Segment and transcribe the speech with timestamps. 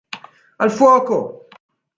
[0.63, 1.19] Al fuoco!